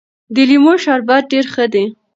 د 0.33 0.35
لیمو 0.49 0.73
شربت 0.83 1.23
ډېر 1.31 1.45
ښه 1.53 1.65
دی. 1.73 1.85